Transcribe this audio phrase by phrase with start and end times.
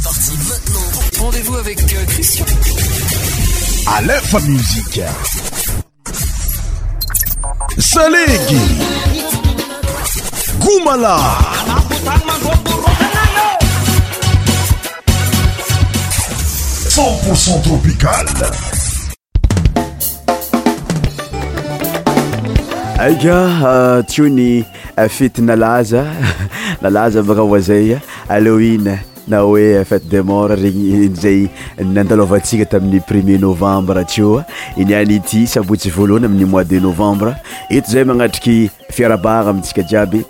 [0.00, 1.24] C'est parti maintenant.
[1.24, 2.44] Rendez-vous avec euh, Christian.
[3.96, 5.00] À l'info musique.
[7.78, 8.60] Salégui.
[10.60, 11.18] Goumala.
[16.90, 18.26] 100% tropical.
[23.00, 24.64] Aïga, uh, tuni
[24.96, 26.04] uh, fit nalaza,
[26.82, 28.98] nalaza baka wazaya, Halloween.
[29.28, 31.48] na hoe fate de mort regny zay
[31.84, 34.44] nandalovatsika tamin'ny premier novembre teoa
[34.80, 37.34] iniany ity sabotsy voalohany amin'ny mois de novembre
[37.70, 38.56] eto zay magnatriky
[38.96, 40.22] fiarabahna amitsika jiaby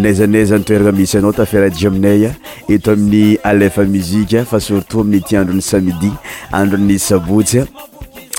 [0.00, 2.30] naizanaizanitoerana misy anao tafiarajy aminaya
[2.76, 6.12] eto amin'ny alefa muzike fa surtout aminyity andron'ny samidi
[6.60, 7.66] androny sabotsya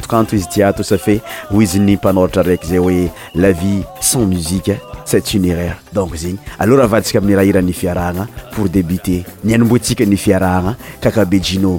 [0.00, 4.78] tokanto izy tiato safe ho izy ny mpanoratra raiky zay hoe la vie sans musiqe
[5.04, 10.76] ce tunéraire donc zegny aleo raha avadyntsika amin'nyraha hirany fiarahgna pour débuter niainimboatsika ny fiarahgna
[11.00, 11.78] kakabe jino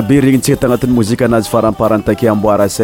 [0.02, 2.82] be regny tsika tanati'ymozikanazy faramparantakeambor s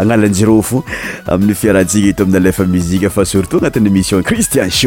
[0.00, 0.84] analajrfo
[1.26, 2.72] ah, aminy farahtsia etoamilfam
[3.10, 4.84] fa stotanat'ymissioncristian sh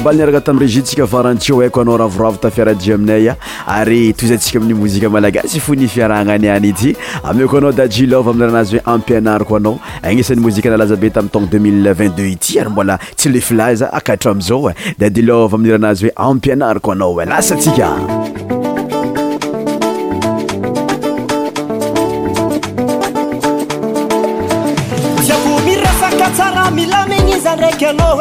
[0.00, 3.34] mbali ni araka tam régitsika varanteo aiko anao ravorav tafiarai aminaya
[3.66, 6.92] ary toztsika ami mozika malagasy fonifiarahna aniany ity
[7.28, 14.70] am ko anao dailarazyoe ampianariko anao anesan'ny moziknalazabe tamtono 2022 ity ary mboa tsyefza akarazao
[14.70, 15.56] e.
[15.64, 17.38] miranazy oe ampianariko ana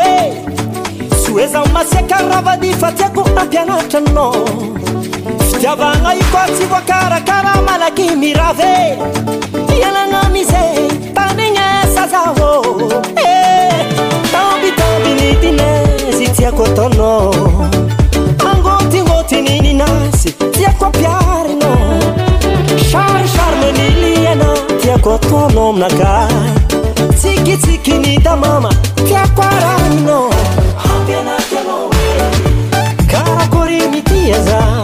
[0.01, 0.03] e.
[0.05, 0.06] s
[1.47, 4.31] za masiaka ravady fa tiako ampianatrana
[5.49, 8.97] fitiavagna ioko atsikoa karakaraha malaky mirave
[9.79, 12.61] ialagnamiza eh, tamignesa zaô
[14.37, 17.33] aombitaminidinazy tiako ataona
[18.49, 21.71] angotynôtini ninasy tiako piarina
[22.91, 24.47] sarysary maniliana
[24.81, 26.27] tiako atanao minaka
[27.17, 28.73] tsikitsiki ni tamama
[29.07, 30.36] tiako arahina
[34.27, 34.76] Yeah.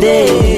[0.00, 0.55] day.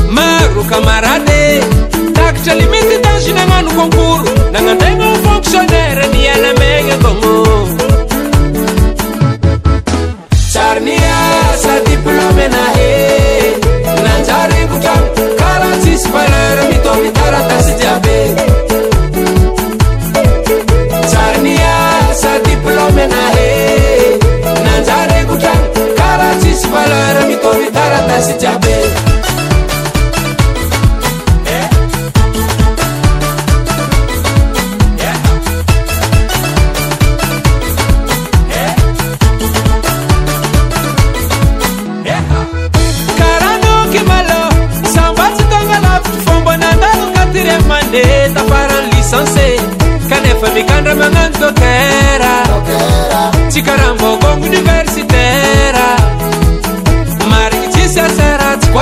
[0.08, 1.60] omaro kamarady
[2.14, 7.33] takitra limity dagenagnano konkoro nagnano ano fonctionnaire ni alamegna gono
[27.44, 29.03] convidar até se te abrir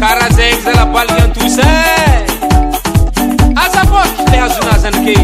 [0.00, 1.70] karazezela palian tuse
[3.64, 5.16] azapot leazunazenke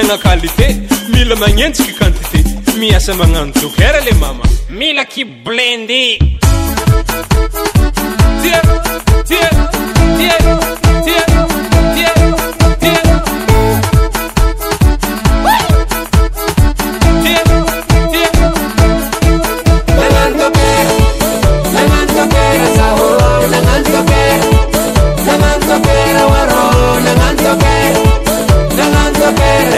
[0.00, 0.76] ana qalité
[1.10, 2.42] mila magnentsiky quantité
[2.78, 6.18] miasa magnano jokhera le mama mila ki blendy
[8.42, 8.58] tie
[9.28, 10.64] tietie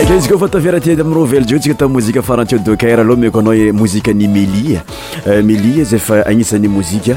[0.02, 5.84] izy koa fatafirat amrovel jio tsika ta moziafarati dakarala miko ana eh, mozikany melimeli eh,
[5.86, 7.16] zfa agnian'moitre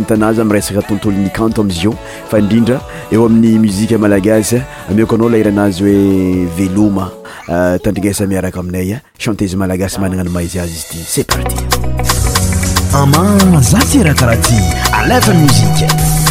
[0.00, 1.94] ntanazymreakatontoloantamzo
[2.30, 2.76] fairidr
[3.12, 4.56] eoamin'y moia malagasy
[4.94, 7.10] mikoanao lairanazy hoe veloma
[7.48, 11.64] eh, tandrinesamiaraka aminay chantese malagasy manana y mahizyazy izy y ce parti
[12.92, 14.54] ma zasrakaraha ty
[14.92, 16.21] anymoi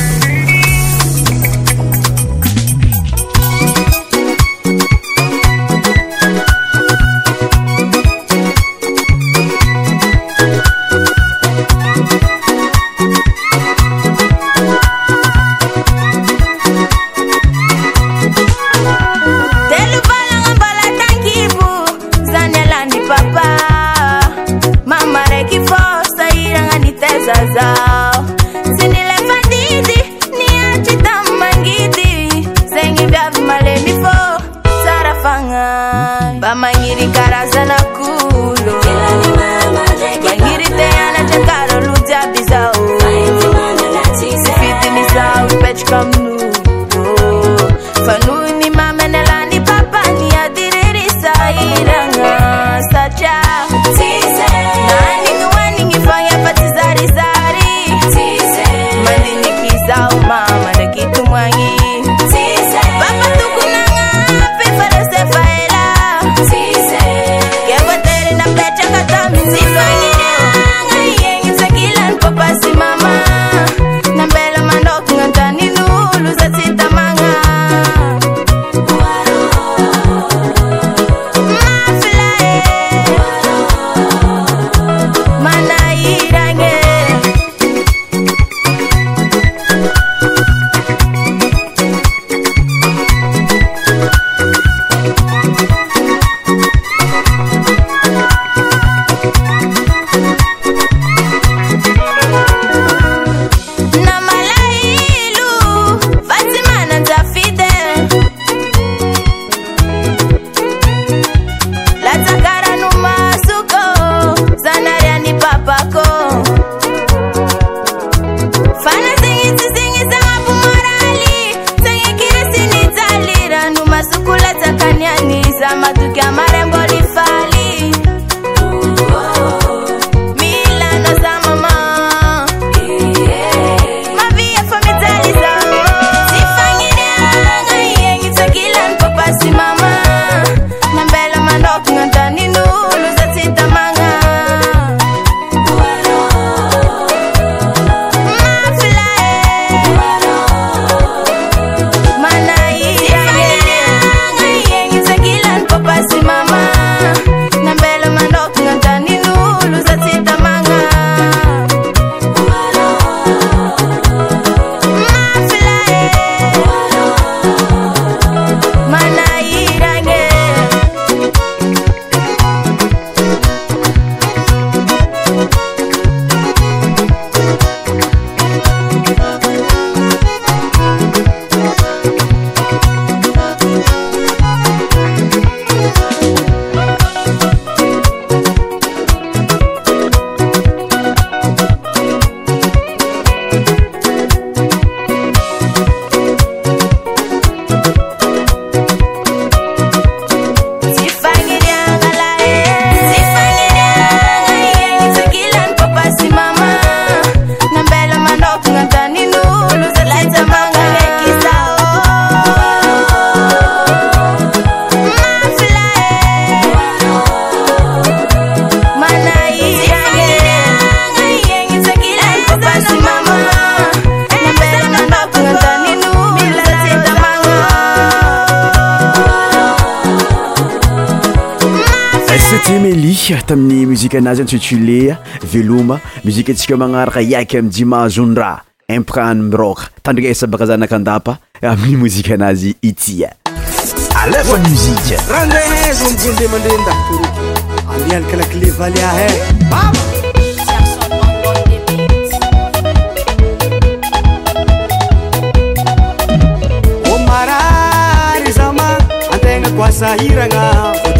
[233.12, 235.18] a tamin'ny mozika anazy an tsutulea
[235.52, 242.34] veloma muzika antsika magnaraka iaiky ami'ny dimange ondra impikany miroka tandria sa bakazanakandapa amin'ny mozika
[242.36, 243.32] anazy ityaboemi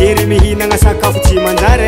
[0.02, 1.80] dir mihinaga sakafosimadar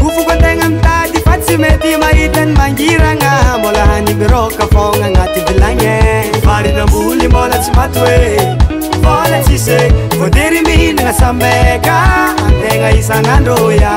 [0.00, 3.32] kufukatega itaty fasy mety maitany magiraga
[3.62, 5.96] molahany droka fogagaty bilae
[6.54, 7.96] aritabuli molasy at
[9.32, 9.80] las e.
[10.24, 11.96] odiry mihinaasabeka
[12.48, 13.94] atega isagandôya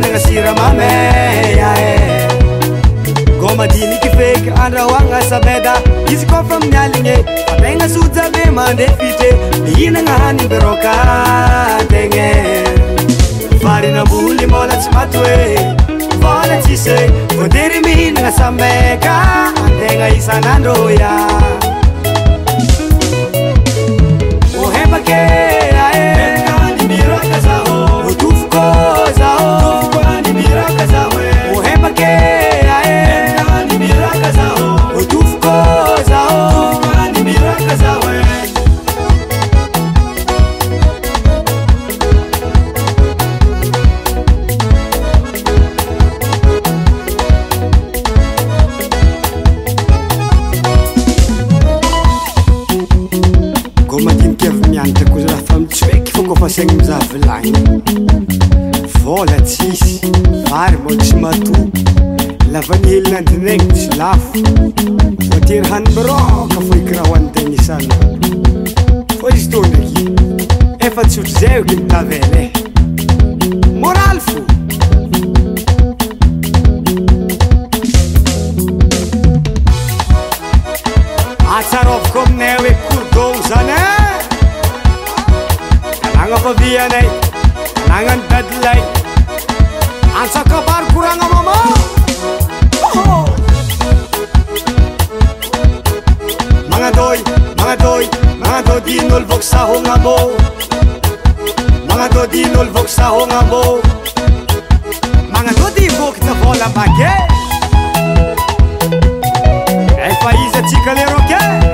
[0.00, 0.90] nyanga sira mame
[1.60, 1.92] ya e.
[3.40, 5.74] goma dini ki fake andra wanga sabeda
[6.12, 7.16] is ko from nyalinge
[7.54, 9.28] atenga suza be mande fite
[9.66, 10.94] dina ngani beroka
[11.90, 12.30] tenge
[13.64, 15.34] fari na buli mola tsmatwe
[16.22, 16.96] fola tsise
[17.36, 19.14] fo deri mi na sameka
[19.68, 21.12] atenga isanandoya
[98.98, 100.30] olvokahonao
[101.88, 103.64] maanodinol voksahongamo
[105.32, 107.10] mananodi voktholamake
[110.08, 111.71] e faizatikleroke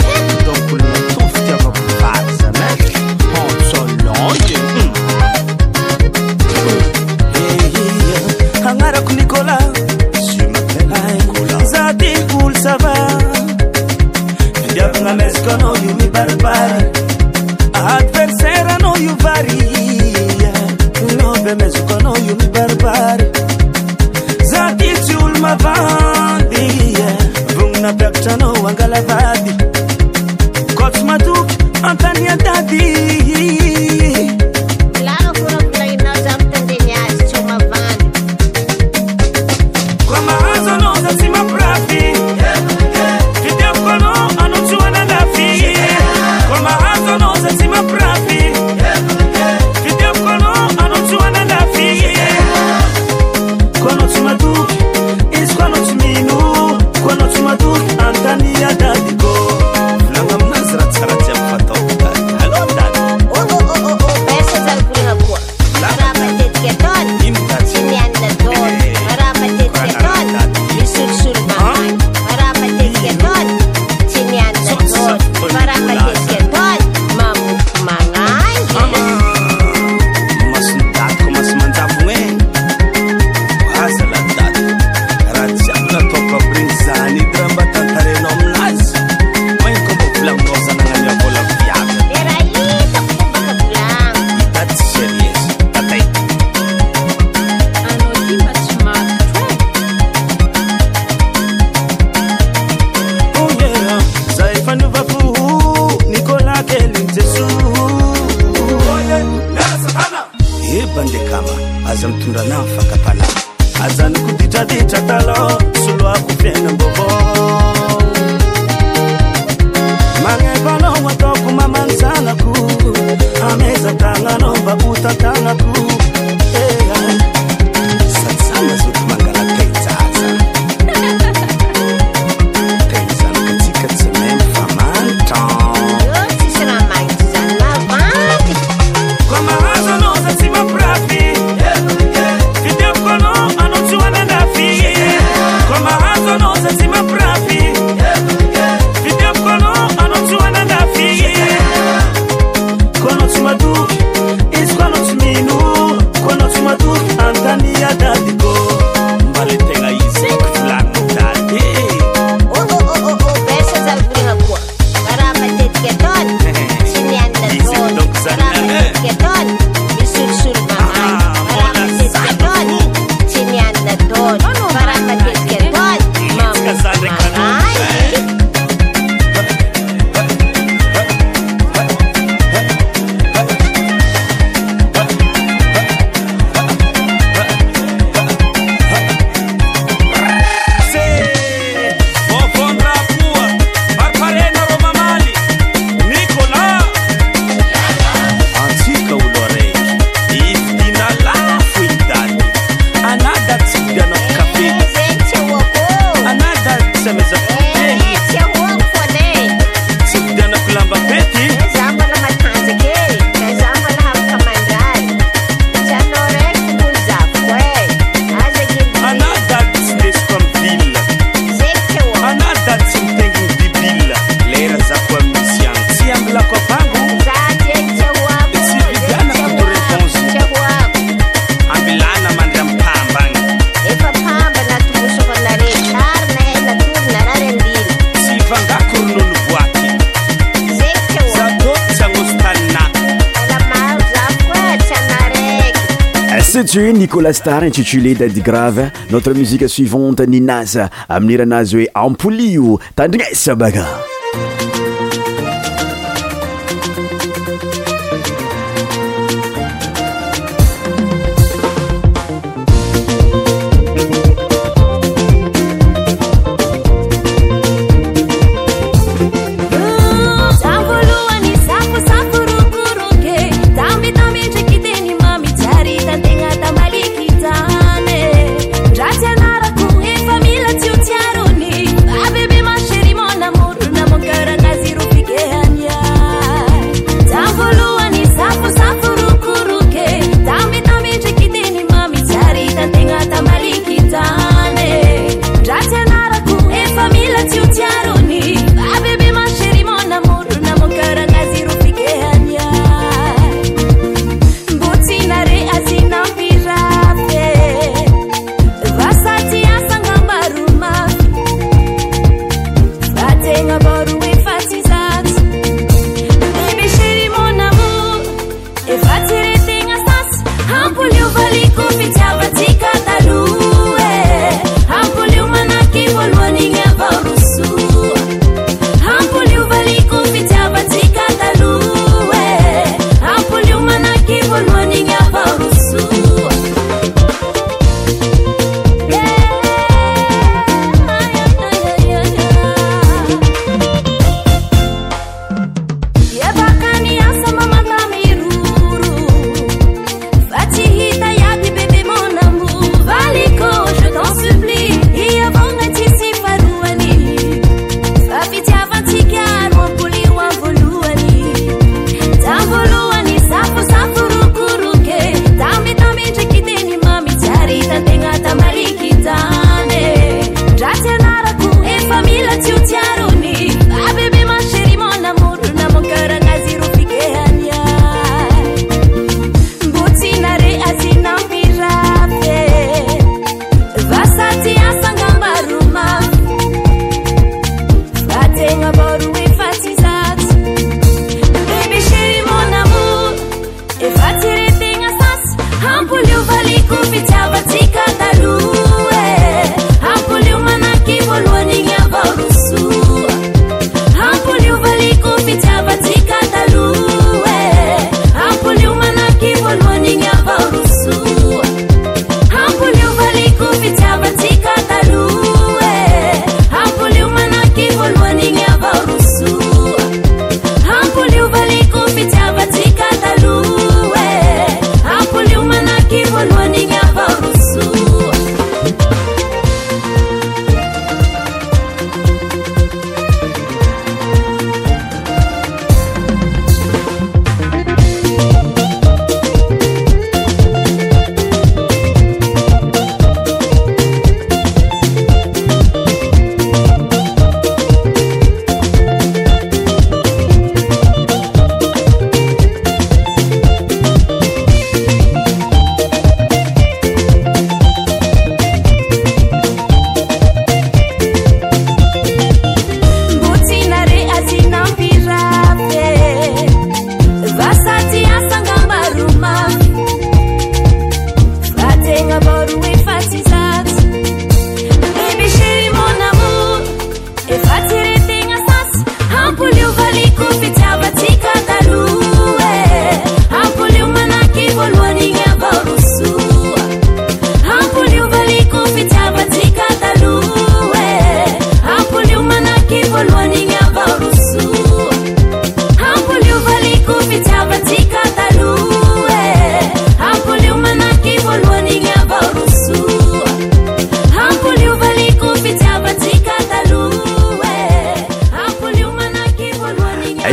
[247.50, 254.09] ar intituleda de grave notra musica suivante ninasa aminira naz e ampolio tandiesa baga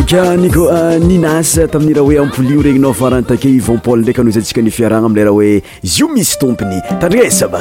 [0.10, 0.56] ank
[1.04, 5.48] ninasy tamin'ny raha hoe ampoulino regny naofaranytake ivanpal ndraiky anao izyantsika nifiaragna amileraha hoe
[5.84, 7.60] izy io misy tompony tandriasaba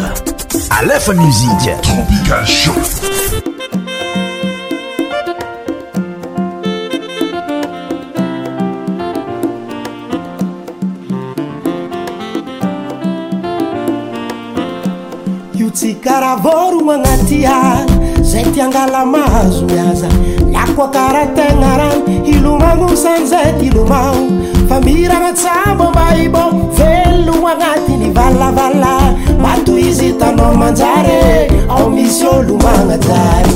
[18.36, 20.08] zay tyangala mahazo miaza
[20.52, 26.42] lakoa karahtegna rany ilomagno san zay ty lomagno fa mira gnatsabombaibô
[26.78, 28.92] velogn agnatiny vallavalla
[29.44, 31.24] matoizy tano manjary
[31.74, 33.52] ao misy ôlomagnajayo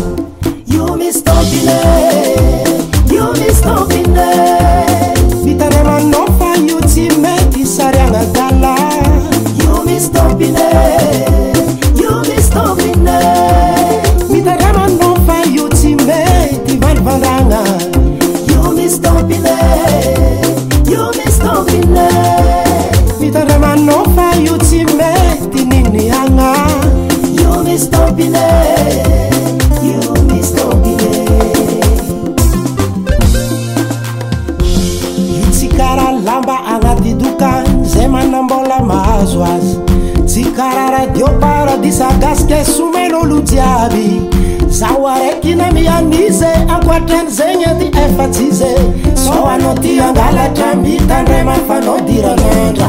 [27.82, 27.86] i
[35.52, 39.76] tsy karaha lamba agnaty dokan zay manambola mahazo azy
[40.26, 44.28] tsy karaha radio paradisa gasika somain' olo jiaby
[44.68, 48.70] zaho araiky namianiza akoatran' zegny aty efatsy za
[49.16, 52.88] sa anao tio angalatra mitandra mafanaodiranandra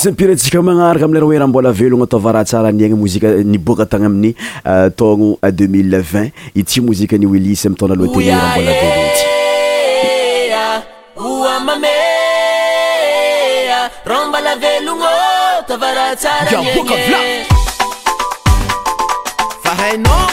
[0.03, 4.07] ts mipiratsika magnaraka amlerha oe raha mbola velogna tavaraha tsara ny aigny mozika niboka tagna
[4.09, 4.33] amin'ny
[4.67, 8.09] euh, taogno 2x0ilv0t euh, i tsy mozika ni wilisy mitona loha
[14.07, 14.57] rahambola
[19.93, 20.30] eloty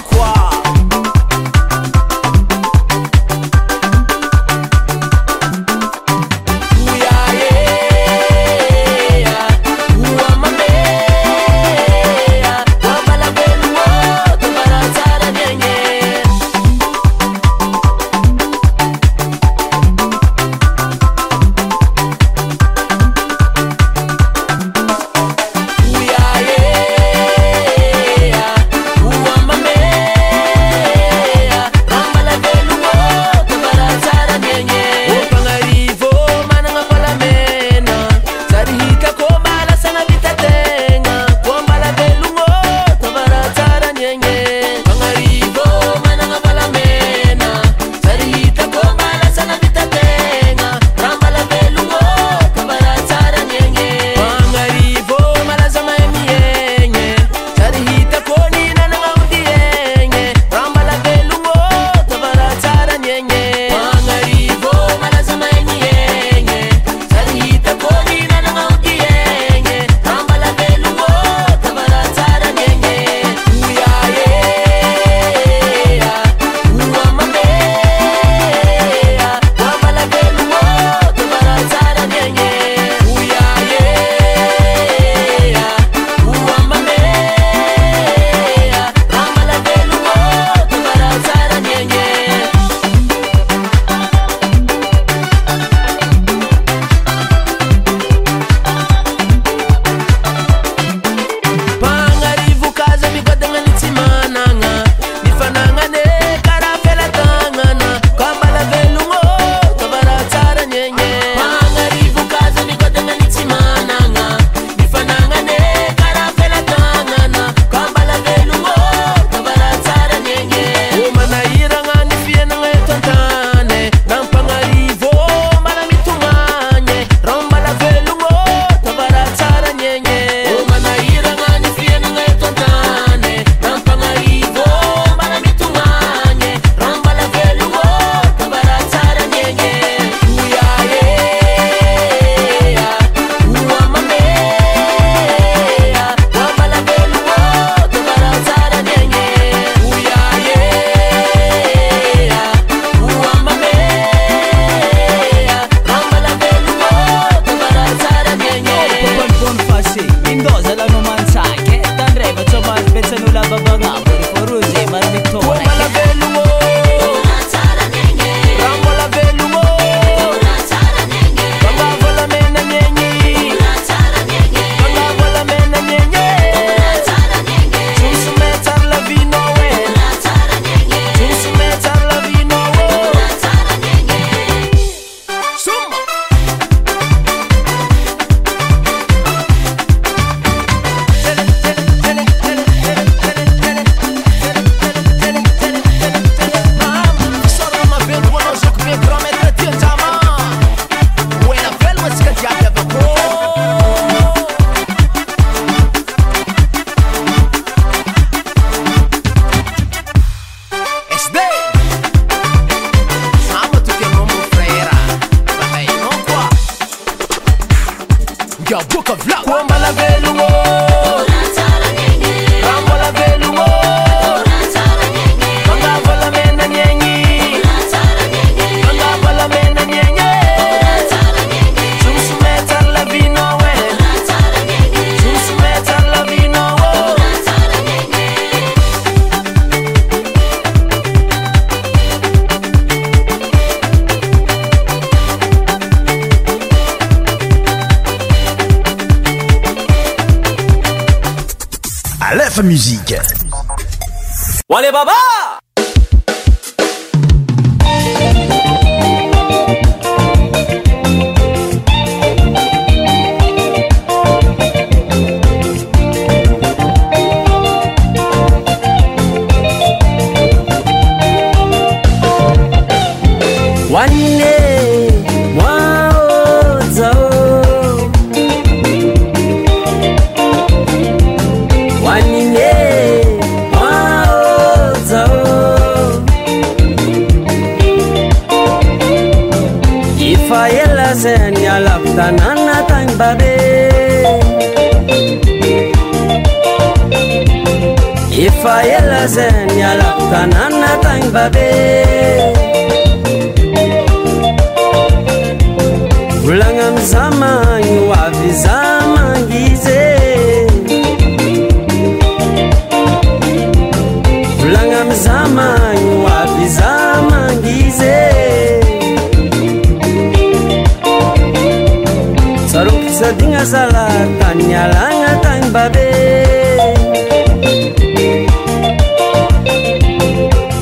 [324.21, 325.77] anatanb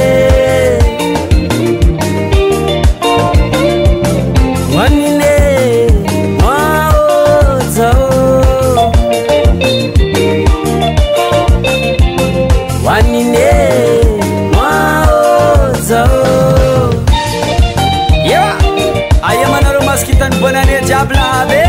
[21.10, 21.61] bla bla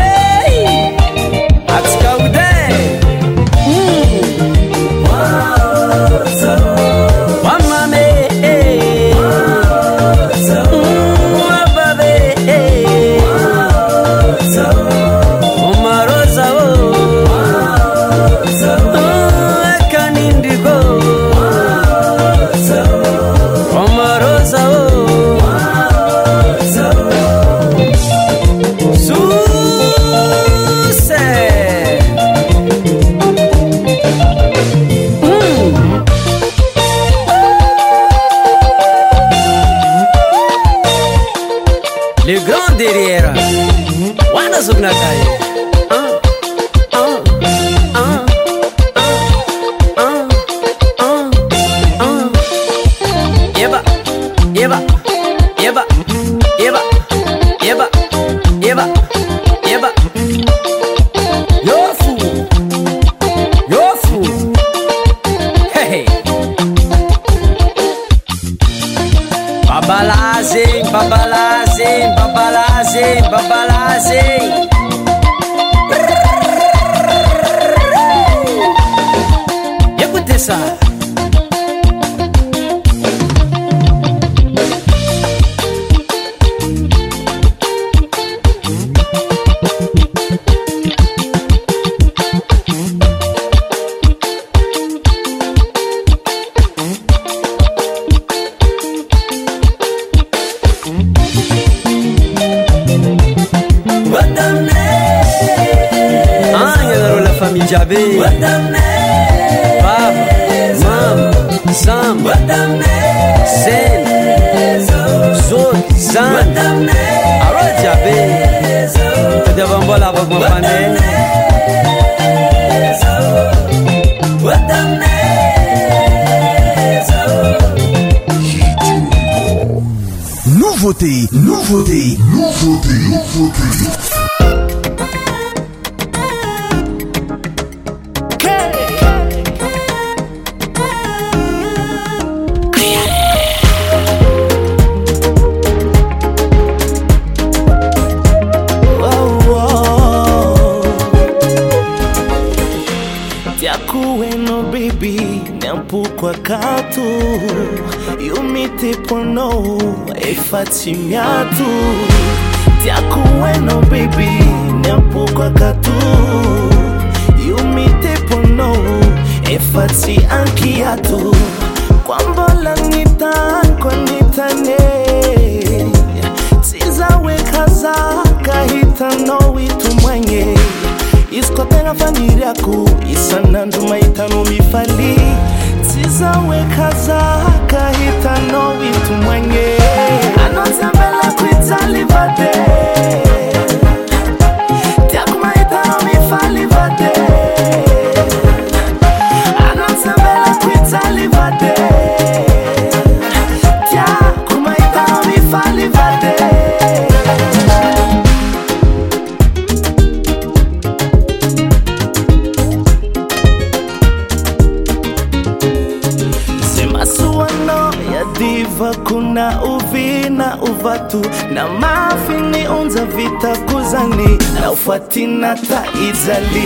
[225.43, 226.63] nata izali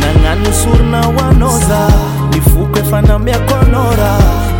[0.00, 1.80] nagnano soronahoanaoza
[2.32, 4.10] ny foka efanamiako anora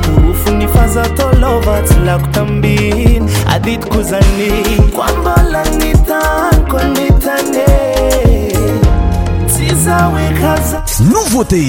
[0.05, 4.49] tofo ny fazataalova tsy lako tambihny adyitiko zany
[4.97, 7.69] koambolany tankonitane
[9.51, 10.79] tsy zaoekaza
[11.13, 11.69] novautey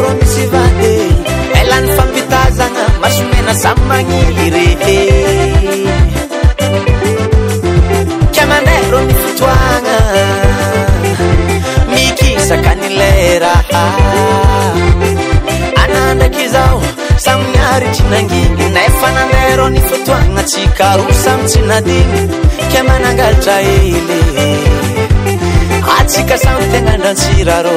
[0.00, 0.80] ro misy vad
[1.62, 4.66] alan'ny fampitazana masomena samy maniry
[8.34, 9.96] ke mandeyro ni fotoagna
[11.92, 13.60] mikisakanylerah
[15.82, 16.78] anandraky zao
[17.26, 22.20] samynyaritrinanginy nafa nandey ro ni fotoagna tsikaro samitsy nadiny
[22.72, 25.38] ke manangalatra ely
[25.98, 27.76] atsika sa tenandratsira rô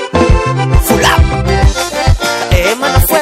[0.79, 1.21] full up.
[2.53, 3.20] Eh, man, full